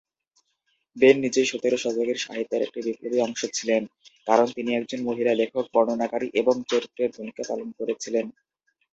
Ben 0.97 1.15
নিজেই 1.19 1.47
সতেরো 1.51 1.77
শতকের 1.77 2.17
সাহিত্যের 2.17 2.61
একটি 2.61 2.79
বিপ্লবী 2.85 3.17
অংশ 3.21 3.41
ছিলেন, 3.57 3.83
কারণ 4.27 4.47
তিনি 4.55 4.71
একজন 4.73 4.99
মহিলা 5.09 5.33
লেখক, 5.33 5.65
বর্ণনাকারী 5.73 6.27
এবং 6.41 6.55
চরিত্রের 6.69 7.09
ভূমিকা 7.15 7.43
পালন 7.49 7.69
করেছিলেন। 7.79 8.25